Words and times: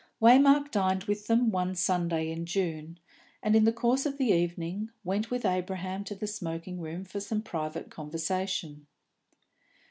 Waymark 0.19 0.71
dined 0.71 1.03
with 1.03 1.27
them 1.27 1.51
one 1.51 1.75
Sunday 1.75 2.31
in 2.31 2.47
June, 2.47 2.97
and, 3.43 3.55
in 3.55 3.65
the 3.65 3.71
course 3.71 4.03
of 4.07 4.17
the 4.17 4.29
evening, 4.29 4.89
went 5.03 5.29
with 5.29 5.45
Abraham 5.45 6.03
to 6.05 6.15
the 6.15 6.25
smoking 6.25 6.81
room 6.81 7.05
for 7.05 7.19
some 7.19 7.43
private 7.43 7.91
conversation. 7.91 8.87